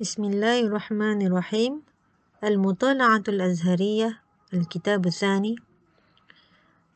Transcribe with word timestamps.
بسم 0.00 0.24
الله 0.24 0.60
الرحمن 0.60 1.26
الرحيم 1.26 1.82
المطالعة 2.44 3.22
الأزهرية 3.28 4.18
الكتاب 4.54 5.06
الثاني 5.06 5.56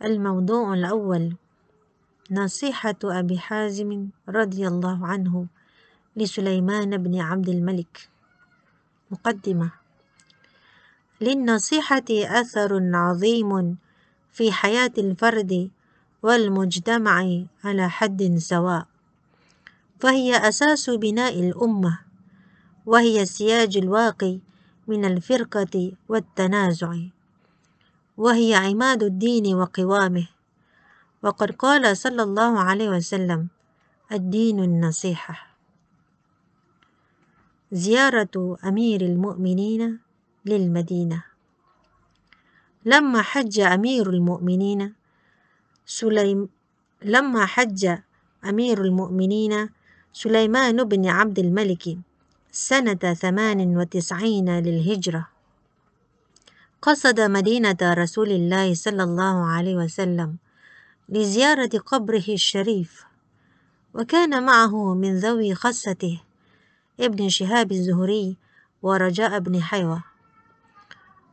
الموضوع 0.05 0.75
الأول 0.75 1.37
نصيحة 2.31 2.99
أبي 3.05 3.39
حازم 3.39 4.09
رضي 4.29 4.67
الله 4.69 5.07
عنه 5.07 5.47
لسليمان 6.17 6.97
بن 6.97 7.21
عبد 7.21 7.49
الملك 7.49 8.09
مقدمة 9.11 9.71
للنصيحة 11.21 12.09
أثر 12.11 12.91
عظيم 12.95 13.77
في 14.33 14.53
حياة 14.53 14.93
الفرد 14.99 15.71
والمجتمع 16.23 17.45
على 17.65 17.91
حد 17.91 18.37
سواء 18.39 18.87
فهي 20.01 20.49
أساس 20.49 20.91
بناء 20.91 21.41
الأمة 21.41 22.08
وهي 22.89 23.27
سياج 23.27 23.77
الواقي 23.77 24.39
من 24.89 25.05
الفرقة 25.05 25.93
والتنازع. 26.09 26.93
وهي 28.17 28.55
عماد 28.55 29.03
الدين 29.03 29.55
وقوامه. 29.55 30.29
وقد 31.23 31.51
قال 31.51 31.97
صلى 31.97 32.23
الله 32.23 32.61
عليه 32.61 32.89
وسلم 32.89 33.49
الدين 34.13 34.65
النصيحة. 34.65 35.37
زيارة 37.73 38.57
أمير 38.65 39.01
المؤمنين 39.01 39.99
للمدينة. 40.47 41.25
لما 42.85 43.23
حج 43.23 43.61
أمير 43.61 44.11
المؤمنين 44.11 44.95
سليم 45.87 46.49
لما 47.05 47.47
حج 47.47 48.01
أمير 48.45 48.81
المؤمنين 48.81 49.69
سليمان 50.13 50.85
بن 50.85 51.07
عبد 51.07 51.39
الملك 51.39 52.08
سنة 52.59 53.15
ثمان 53.15 53.77
وتسعين 53.77 54.59
للهجرة. 54.59 55.29
قصد 56.83 57.21
مدينة 57.21 57.77
رسول 57.83 58.31
الله 58.31 58.75
صلى 58.75 59.03
الله 59.03 59.47
عليه 59.47 59.77
وسلم 59.77 60.37
لزيارة 61.09 61.79
قبره 61.79 62.25
الشريف 62.29 63.05
وكان 63.95 64.43
معه 64.43 64.95
من 64.95 65.19
ذوي 65.19 65.55
خصته 65.55 66.21
ابن 67.01 67.29
شهاب 67.29 67.73
الزهري 67.73 68.37
ورجاء 68.83 69.39
بن 69.39 69.63
حيوة. 69.63 70.03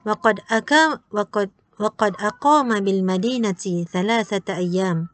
وقد, 0.05 0.39
أقام 0.51 0.99
وقد, 1.11 1.49
وقد 1.79 2.15
أقام 2.19 2.79
بالمدينة 2.79 3.85
ثلاثة 3.93 4.55
أيام 4.55 5.07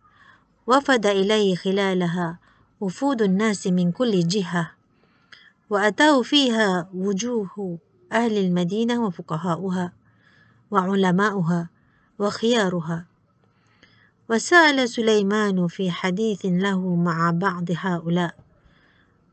وفد 0.67 1.05
إليه 1.05 1.55
خلالها 1.55 2.37
وفود 2.81 3.21
الناس 3.21 3.67
من 3.67 3.91
كل 3.91 4.27
جهة. 4.27 4.80
وأتاه 5.71 6.21
فيها 6.21 6.89
وجوه 6.93 7.79
أهل 8.11 8.37
المدينة 8.37 9.05
وفقهاؤها 9.05 9.93
وعلماؤها 10.71 11.69
وخيارها. 12.19 13.05
وسأل 14.29 14.89
سليمان 14.89 15.67
في 15.67 15.91
حديث 15.91 16.39
له 16.45 16.95
مع 16.95 17.31
بعض 17.31 17.65
هؤلاء 17.77 18.35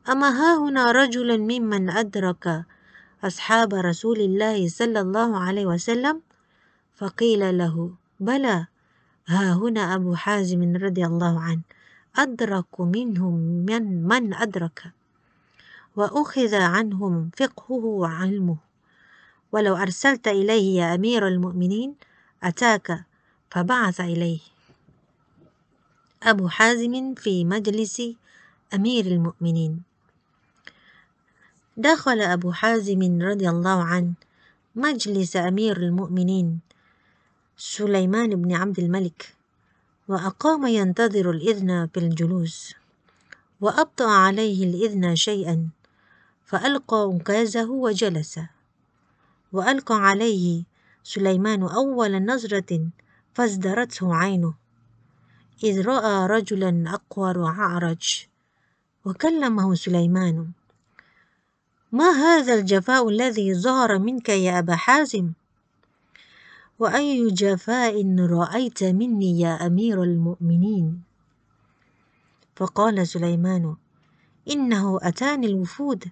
أما 0.08 0.28
ها 0.28 0.58
هنا 0.58 0.92
رجل 0.92 1.38
ممن 1.38 1.90
أدرك 1.90 2.64
أصحاب 3.24 3.74
رسول 3.74 4.20
الله 4.20 4.68
صلى 4.68 5.00
الله 5.00 5.38
عليه 5.38 5.66
وسلم؟ 5.66 6.22
فقيل 6.94 7.58
له 7.58 7.90
بلى 8.20 8.66
ها 9.26 9.52
هنا 9.52 9.94
أبو 9.94 10.14
حازم 10.14 10.76
رضي 10.76 11.06
الله 11.06 11.40
عنه 11.40 11.62
أدرك 12.18 12.80
منهم 12.80 13.34
من 13.66 14.02
من 14.08 14.34
أدرك؟ 14.34 14.97
وأخذ 15.98 16.54
عنهم 16.54 17.30
فقهه 17.36 17.84
وعلمه. 17.84 18.56
ولو 19.52 19.76
أرسلت 19.76 20.28
إليه 20.28 20.78
يا 20.80 20.94
أمير 20.94 21.28
المؤمنين 21.28 21.94
أتاك 22.42 23.04
فبعث 23.50 24.00
إليه. 24.00 24.40
أبو 26.22 26.48
حازم 26.48 27.14
في 27.14 27.44
مجلس 27.44 28.02
أمير 28.74 29.06
المؤمنين. 29.06 29.82
دخل 31.76 32.20
أبو 32.20 32.52
حازم 32.52 33.22
رضي 33.22 33.48
الله 33.48 33.82
عنه 33.84 34.12
مجلس 34.74 35.36
أمير 35.36 35.76
المؤمنين 35.76 36.60
سليمان 37.56 38.42
بن 38.42 38.52
عبد 38.54 38.78
الملك 38.78 39.34
وأقام 40.08 40.66
ينتظر 40.66 41.30
الإذن 41.30 41.88
في 41.94 42.00
الجلوس 42.00 42.74
وأبطأ 43.60 44.10
عليه 44.10 44.64
الإذن 44.64 45.16
شيئا. 45.16 45.77
فألقى 46.48 47.10
أنكازه 47.12 47.70
وجلس 47.70 48.40
وألقى 49.52 49.94
عليه 49.94 50.64
سليمان 51.02 51.62
أول 51.62 52.24
نظرة 52.24 52.88
فازدرته 53.34 54.14
عينه 54.14 54.54
إذ 55.64 55.86
رأى 55.86 56.26
رجلا 56.26 56.84
أقور 56.94 57.46
أعرج 57.46 58.26
وكلمه 59.04 59.74
سليمان 59.74 60.50
ما 61.92 62.10
هذا 62.10 62.54
الجفاء 62.54 63.08
الذي 63.08 63.54
ظهر 63.54 63.98
منك 63.98 64.28
يا 64.28 64.58
أبا 64.58 64.76
حازم؟ 64.76 65.32
وأي 66.78 67.28
جفاء 67.30 68.16
رأيت 68.18 68.84
مني 68.84 69.40
يا 69.40 69.66
أمير 69.66 70.02
المؤمنين؟ 70.02 71.02
فقال 72.56 73.08
سليمان 73.08 73.76
إنه 74.50 74.98
أتاني 75.02 75.46
الوفود. 75.46 76.04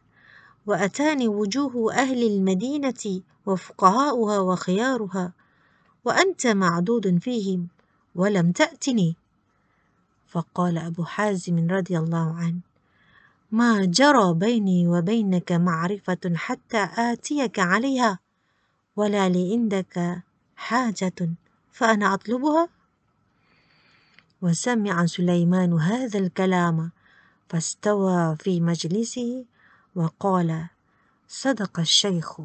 وأتاني 0.67 1.29
وجوه 1.29 1.95
أهل 1.95 2.27
المدينة 2.27 3.23
وفقهاؤها 3.47 4.39
وخيارها 4.39 5.33
وأنت 6.05 6.47
معدود 6.47 7.19
فيهم 7.19 7.69
ولم 8.15 8.53
تأتني. 8.53 9.17
فقال 10.27 10.79
أبو 10.79 11.05
حازم 11.05 11.71
رضي 11.71 11.99
الله 11.99 12.35
عنه 12.35 12.61
ما 13.53 13.85
جرى 13.85 14.35
بيني 14.35 14.89
وبينك 14.89 15.53
معرفة 15.53 16.33
حتى 16.35 16.89
آتيك 16.97 17.59
عليها 17.59 18.19
ولا 18.97 19.29
لي 19.29 19.53
عندك 19.53 20.23
حاجة 20.57 21.31
فأنا 21.73 22.15
أطلبها؟ 22.15 22.69
وسمع 24.43 25.07
سليمان 25.07 25.73
هذا 25.73 26.19
الكلام 26.19 26.91
فاستوى 27.49 28.37
في 28.37 28.61
مجلسه 28.61 29.45
وقال 29.97 30.67
صدق 31.29 31.81
الشيخ 31.81 32.41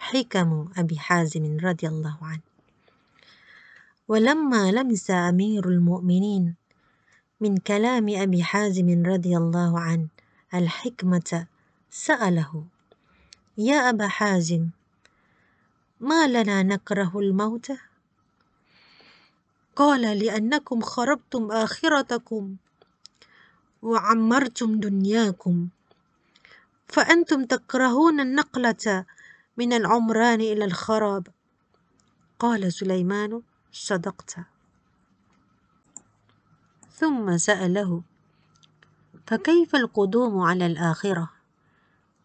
حكم 0.00 0.68
أبي 0.76 0.98
حازم 0.98 1.58
رضي 1.62 1.88
الله 1.88 2.18
عنه. 2.22 2.40
ولما 4.08 4.70
لمس 4.70 5.10
أمير 5.10 5.68
المؤمنين 5.68 6.54
من 7.40 7.56
كلام 7.56 8.08
أبي 8.08 8.42
حازم 8.42 9.02
رضي 9.06 9.36
الله 9.36 9.80
عنه 9.80 10.06
الحكمة 10.54 11.46
سأله 11.90 12.64
يا 13.58 13.90
أبا 13.90 14.08
حازم 14.08 14.68
ما 16.00 16.26
لنا 16.26 16.62
نكره 16.62 17.18
الموت؟ 17.18 17.72
قال 19.76 20.18
لأنكم 20.18 20.80
خربتم 20.80 21.52
آخرتكم. 21.52 22.56
وعمرتم 23.82 24.80
دنياكم. 24.80 25.68
فأنتم 26.88 27.44
تكرهون 27.44 28.20
النقلة 28.20 29.04
من 29.56 29.72
العمران 29.72 30.40
إلى 30.40 30.64
الخراب. 30.64 31.26
قال 32.38 32.72
سليمان 32.72 33.42
صدقت. 33.72 34.36
ثم 36.92 37.36
سأله 37.36 38.02
فكيف 39.26 39.74
القدوم 39.74 40.40
على 40.40 40.66
الآخرة؟ 40.66 41.30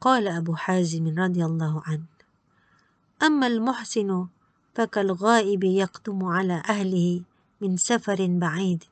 قال 0.01 0.27
أبو 0.27 0.55
حازم 0.55 1.19
رضي 1.19 1.45
الله 1.45 1.81
عنه 1.85 2.03
أما 3.23 3.47
المحسن 3.47 4.27
فكالغائب 4.75 5.63
يقدم 5.63 6.25
على 6.25 6.63
أهله 6.69 7.21
من 7.61 7.77
سفر 7.77 8.27
بعيد. 8.29 8.83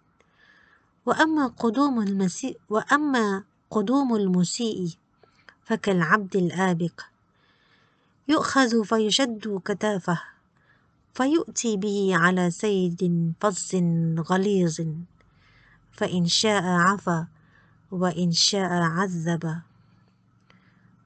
وأما 1.06 1.48
قدوم 1.48 2.02
المسيء 2.02 2.58
وأما 2.70 3.44
قدوم 3.70 4.16
المسيء 4.16 4.90
فكالعبد 5.64 6.36
الآبق. 6.36 7.02
يؤخذ 8.28 8.84
فيشد 8.84 9.62
كتافه 9.66 10.22
فيؤتي 11.14 11.78
به 11.78 12.12
على 12.14 12.52
سيد 12.52 13.34
فظ 13.42 13.76
غليظ. 14.20 14.82
فإن 15.92 16.26
شاء 16.26 16.64
عفا 16.64 17.28
وإن 17.92 18.32
شاء 18.32 18.72
عذب. 18.72 19.62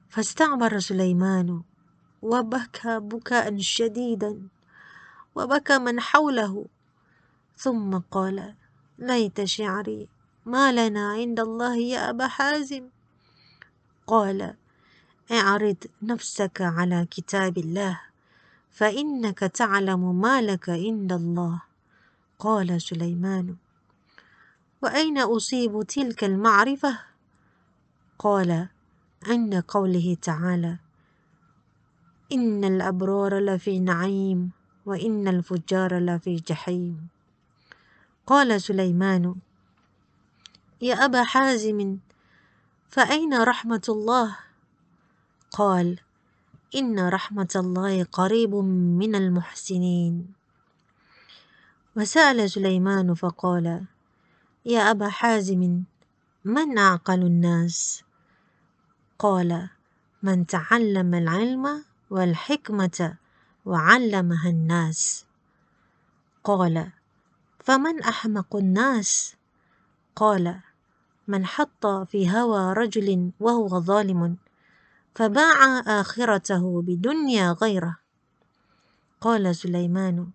فاستعبر 0.08 0.78
سليمان 0.78 1.62
وبكى 2.22 2.98
بكاء 3.00 3.58
شديدا 3.58 4.48
وبكى 5.34 5.78
من 5.78 6.00
حوله. 6.00 6.66
ثم 7.56 7.98
قال 7.98 8.54
ليت 8.98 9.44
شعري 9.44 10.08
ما 10.46 10.72
لنا 10.72 11.10
عند 11.12 11.40
الله 11.40 11.76
يا 11.76 12.10
أبا 12.10 12.26
حازم. 12.28 12.88
قال 14.06 14.54
اعرض 15.32 15.76
نفسك 16.02 16.60
على 16.60 17.06
كتاب 17.10 17.58
الله 17.58 18.00
فإنك 18.70 19.38
تعلم 19.38 20.20
ما 20.20 20.42
لك 20.42 20.70
عند 20.70 21.12
الله. 21.12 21.62
قال 22.38 22.82
سليمان 22.82 23.56
وأين 24.82 25.18
أصيب 25.18 25.82
تلك 25.82 26.24
المعرفة؟ 26.24 26.98
قال 28.18 28.68
عند 29.26 29.54
قوله 29.68 30.16
تعالى 30.22 30.76
إن 32.32 32.64
الأبرار 32.64 33.38
لفي 33.38 33.78
نعيم 33.78 34.50
وإن 34.86 35.28
الفجار 35.28 35.98
لفي 35.98 36.36
جحيم. 36.36 37.08
قال 38.28 38.60
سليمان 38.60 39.34
يا 40.80 40.94
أبا 40.94 41.24
حازم 41.24 41.98
فأين 42.88 43.42
رحمة 43.42 43.82
الله؟ 43.88 44.36
قال 45.50 46.00
إن 46.74 47.08
رحمة 47.08 47.48
الله 47.56 48.04
قريب 48.04 48.54
من 49.00 49.14
المحسنين. 49.14 50.32
وسأل 51.96 52.50
سليمان 52.50 53.14
فقال 53.14 53.84
يا 54.66 54.90
أبا 54.90 55.08
حازم 55.08 55.82
من 56.44 56.78
أعقل 56.78 57.22
الناس؟ 57.22 58.04
قال 59.18 59.68
من 60.22 60.46
تعلم 60.46 61.14
العلم 61.14 61.84
والحكمة 62.10 63.16
وعلمها 63.64 64.50
الناس. 64.50 65.24
قال 66.44 66.97
فمن 67.68 68.02
أحمق 68.02 68.56
الناس؟ 68.56 69.36
قال 70.16 70.60
من 71.28 71.46
حط 71.46 71.86
في 71.86 72.30
هوى 72.30 72.72
رجل 72.72 73.30
وهو 73.40 73.68
ظالم 73.80 74.36
فباع 75.14 75.80
آخرته 75.86 76.82
بدنيا 76.82 77.52
غيره. 77.52 77.98
قال 79.20 79.56
سليمان 79.56 80.26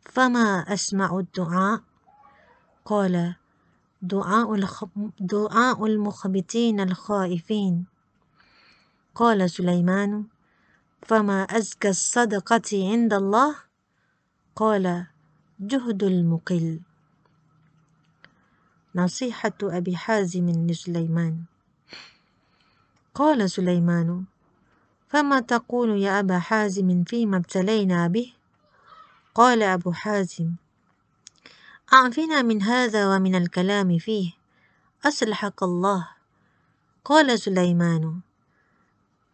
فما 0.00 0.64
أسمع 0.74 1.18
الدعاء؟ 1.18 1.80
قال 2.84 3.34
دعاء, 4.02 4.54
الخ... 4.54 4.84
دعاء 5.20 5.86
المخبتين 5.86 6.80
الخائفين. 6.80 7.84
قال 9.14 9.50
سليمان 9.50 10.24
فما 11.02 11.42
أزكى 11.42 11.88
الصدقة 11.88 12.90
عند 12.90 13.14
الله؟ 13.14 13.56
قال 14.56 15.06
جهد 15.62 16.02
المقل. 16.02 16.80
نصيحة 18.94 19.52
أبي 19.62 19.96
حازم 19.96 20.66
لسليمان. 20.66 21.44
قال 23.14 23.50
سليمان 23.50 24.24
فما 25.08 25.40
تقول 25.40 26.02
يا 26.02 26.20
أبا 26.20 26.38
حازم 26.38 27.04
فيما 27.04 27.36
ابتلينا 27.36 28.06
به؟ 28.06 28.32
قال 29.34 29.62
أبو 29.62 29.92
حازم 29.92 30.52
أعفنا 31.92 32.42
من 32.42 32.62
هذا 32.62 33.16
ومن 33.16 33.34
الكلام 33.34 33.98
فيه 33.98 34.32
أصلحك 35.04 35.62
الله. 35.62 36.08
قال 37.04 37.38
سليمان 37.38 38.20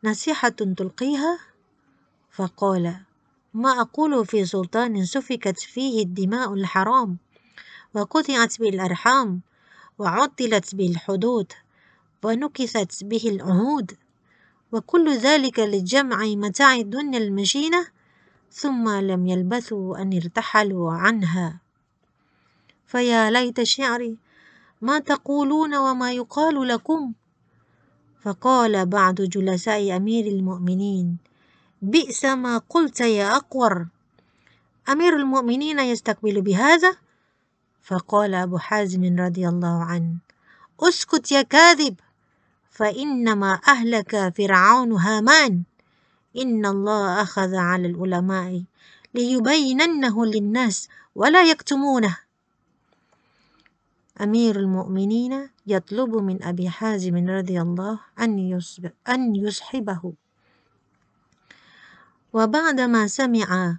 نصيحة 0.05 0.49
تلقيها؟ 0.49 1.39
فقال 2.31 3.01
ما 3.57 3.81
أقول 3.81 4.27
في 4.27 4.45
سلطان 4.45 5.05
سفكت 5.05 5.61
فيه 5.61 6.03
الدماء 6.03 6.55
الحرام 6.55 7.17
وقطعت 7.95 8.61
به 8.61 8.69
الأرحام 8.69 9.41
وعطلت 9.99 10.75
به 10.75 10.91
الحدود 10.91 11.53
ونكثت 12.25 13.05
به 13.05 13.23
العهود 13.27 13.97
وكل 14.73 15.17
ذلك 15.17 15.59
لجمع 15.59 16.25
متاع 16.25 16.75
الدنيا 16.75 17.19
المشينة 17.19 17.87
ثم 18.51 18.89
لم 18.89 19.27
يلبثوا 19.27 20.03
أن 20.03 20.17
ارتحلوا 20.17 20.93
عنها. 20.93 21.61
فيا 22.87 23.31
ليت 23.31 23.63
شعري 23.63 24.17
ما 24.81 24.99
تقولون 24.99 25.75
وما 25.75 26.13
يقال 26.13 26.69
لكم؟ 26.69 27.13
فقال 28.23 28.87
بعض 28.87 29.15
جلساء 29.15 29.97
أمير 29.97 30.27
المؤمنين 30.27 31.17
بئس 31.83 32.25
ما 32.25 32.59
قلت 32.59 33.01
يا 33.01 33.37
أقور. 33.37 33.87
أمير 34.89 35.17
المؤمنين 35.17 35.79
يستقبل 35.79 36.41
بهذا؟ 36.41 36.97
فقال 37.83 38.35
أبو 38.35 38.59
حازم 38.59 39.21
رضي 39.21 39.49
الله 39.49 39.85
عنه 39.85 40.15
أسكت 40.81 41.33
يا 41.33 41.43
كاذب 41.43 41.95
فإنما 42.71 43.61
أهلك 43.69 44.35
فرعون 44.37 44.93
هامان. 44.93 45.63
إن 46.37 46.67
الله 46.67 47.23
أخذ 47.23 47.55
على 47.55 47.87
العلماء 47.89 48.63
ليبيننه 49.15 50.27
للناس 50.27 50.89
ولا 51.15 51.43
يكتمونه. 51.45 52.19
أمير 54.21 54.57
المؤمنين 54.57 55.49
يطلب 55.67 56.17
من 56.17 56.43
أبي 56.43 56.69
حازم 56.71 57.29
رضي 57.31 57.61
الله 57.61 58.01
أن 59.09 59.37
يصحبه. 59.37 60.13
وبعدما 62.37 63.07
سمع 63.07 63.77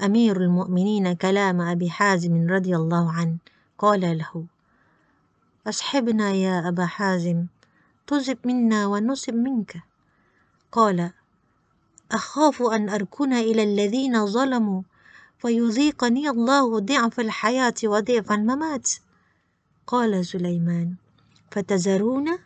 أمير 0.00 0.36
المؤمنين 0.36 1.12
كلام 1.12 1.60
أبي 1.60 1.90
حازم 1.90 2.50
رضي 2.50 2.76
الله 2.76 3.12
عنه 3.12 3.36
قال 3.78 4.18
له 4.18 4.44
أصحبنا 5.66 6.30
يا 6.30 6.68
أبا 6.68 6.86
حازم 6.86 7.46
تزب 8.06 8.38
منا 8.44 8.86
ونسب 8.86 9.34
منك. 9.34 9.82
قال 10.72 11.10
أخاف 12.12 12.62
أن 12.62 12.88
أركن 12.88 13.32
إلى 13.32 13.62
الذين 13.62 14.26
ظلموا 14.26 14.82
فيذيقني 15.38 16.30
الله 16.30 16.80
ضعف 16.80 17.20
الحياة 17.20 17.74
وضعف 17.84 18.32
الممات. 18.32 18.90
قال 19.86 20.26
سليمان 20.26 20.94
فتزرون؟ 21.50 22.38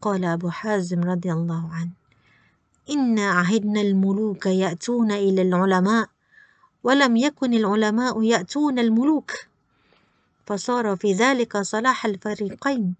قال 0.00 0.24
أبو 0.24 0.50
حازم 0.50 1.00
رضي 1.04 1.32
الله 1.32 1.70
عنه. 1.72 2.01
إنا 2.90 3.30
عهدنا 3.30 3.80
الملوك 3.80 4.46
يأتون 4.46 5.12
إلى 5.12 5.42
العلماء 5.42 6.08
ولم 6.84 7.16
يكن 7.16 7.54
العلماء 7.54 8.22
يأتون 8.22 8.78
الملوك 8.78 9.32
فصار 10.46 10.96
في 10.96 11.12
ذلك 11.12 11.56
صلاح 11.56 12.06
الفريقين 12.06 12.94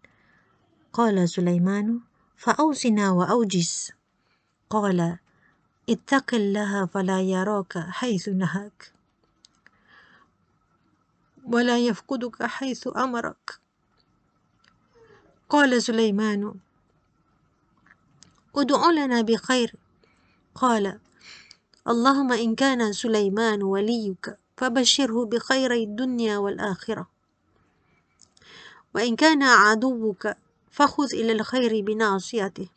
قال 0.92 1.28
سليمان 1.28 2.00
فأوصنا 2.36 3.10
وأوجز 3.10 3.90
قال 4.70 5.18
اتق 5.90 6.34
الله 6.34 6.86
فلا 6.86 7.20
يراك 7.20 7.78
حيث 7.78 8.28
نهاك 8.28 8.92
ولا 11.44 11.78
يفقدك 11.78 12.42
حيث 12.42 12.88
أمرك 12.96 13.58
قال 15.48 15.82
سليمان 15.82 16.54
ادع 18.56 18.90
لنا 18.90 19.20
بخير. 19.22 19.74
قال 20.54 20.98
اللهم 21.88 22.32
إن 22.32 22.54
كان 22.54 22.92
سليمان 22.92 23.62
وليك 23.62 24.36
فبشره 24.56 25.24
بخير 25.24 25.72
الدنيا 25.72 26.38
والآخرة. 26.38 27.08
وإن 28.94 29.16
كان 29.16 29.42
عدوك 29.42 30.28
فخذ 30.70 31.14
إلى 31.14 31.32
الخير 31.32 31.80
بناصيته. 31.84 32.68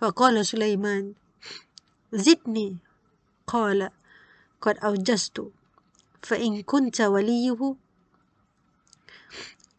فقال 0.00 0.46
سليمان 0.46 1.12
زدني. 2.12 2.76
قال 3.46 3.90
قد 4.60 4.78
أوجزت 4.78 5.50
فإن 6.22 6.62
كنت 6.62 7.00
وليه 7.00 7.74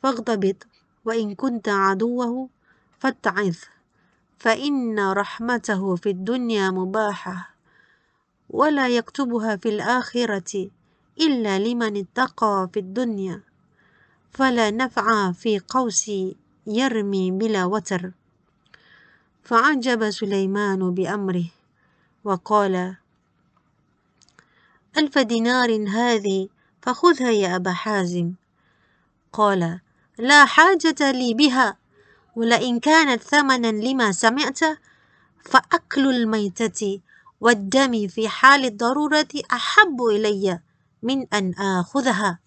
فاغضبط 0.04 0.68
وإن 1.06 1.36
كنت 1.36 1.70
عدوه 1.70 2.50
فاتعظ. 3.00 3.58
فإن 4.41 5.00
رحمته 5.00 5.95
في 5.95 6.10
الدنيا 6.10 6.69
مباحة 6.69 7.50
ولا 8.50 8.88
يكتبها 8.88 9.55
في 9.55 9.69
الآخرة 9.69 10.69
إلا 11.19 11.60
لمن 11.60 11.98
اتقى 11.98 12.69
في 12.74 12.79
الدنيا 12.79 13.41
فلا 14.31 14.71
نفع 14.71 15.31
في 15.31 15.60
قوس 15.60 16.12
يرمي 16.67 17.31
بلا 17.31 17.65
وتر. 17.65 18.12
فعجب 19.43 20.10
سليمان 20.10 20.93
بأمره 20.93 21.45
وقال 22.24 22.95
ألف 24.98 25.17
دينار 25.17 25.89
هذه 25.89 26.48
فخذها 26.81 27.31
يا 27.31 27.55
أبا 27.55 27.71
حازم. 27.71 28.33
قال 29.33 29.79
لا 30.17 30.45
حاجة 30.45 31.12
لي 31.12 31.33
بها. 31.33 31.81
ولئن 32.36 32.80
كانت 32.80 33.24
ثمنا 33.24 33.68
لما 33.68 34.12
سمعت 34.12 34.60
فأكل 35.44 36.08
الميتة 36.16 37.00
والدم 37.42 38.08
في 38.08 38.30
حال 38.30 38.66
الضرورة 38.66 39.28
أحب 39.54 40.02
إلي 40.04 40.60
من 41.04 41.28
أن 41.34 41.54
آخذها. 41.54 42.40